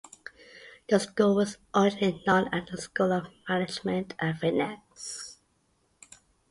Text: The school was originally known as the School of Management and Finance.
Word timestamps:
The 0.89 0.99
school 0.99 1.35
was 1.35 1.59
originally 1.75 2.23
known 2.25 2.47
as 2.51 2.69
the 2.71 2.77
School 2.81 3.11
of 3.13 3.27
Management 3.47 4.15
and 4.17 4.35
Finance. 4.35 5.37